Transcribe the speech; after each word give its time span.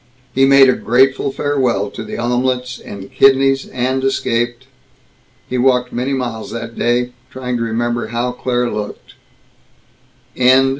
He 0.33 0.45
made 0.47 0.67
a 0.67 0.73
grateful 0.73 1.31
farewell 1.31 1.91
to 1.91 2.03
the 2.03 2.17
omelets 2.17 2.79
and 2.79 3.11
kidneys, 3.13 3.67
and 3.67 4.03
escaped. 4.03 4.65
He 5.47 5.59
walked 5.59 5.93
many 5.93 6.11
miles 6.13 6.49
that 6.49 6.75
day, 6.75 7.11
trying 7.29 7.57
to 7.57 7.61
remember 7.63 8.07
how 8.07 8.31
Claire 8.31 8.71
looked. 8.71 9.13